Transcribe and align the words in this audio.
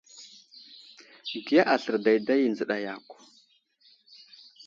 Giya 1.45 1.63
aslər 1.73 1.97
dayday 2.05 2.41
i 2.43 2.47
nzəɗa 2.51 2.77
yakw. 2.83 3.13